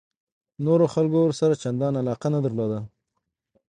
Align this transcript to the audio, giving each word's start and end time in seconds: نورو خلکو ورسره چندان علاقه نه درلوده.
نورو 0.65 0.85
خلکو 0.93 1.17
ورسره 1.21 1.55
چندان 1.63 1.93
علاقه 2.01 2.27
نه 2.35 2.39
درلوده. 2.43 2.79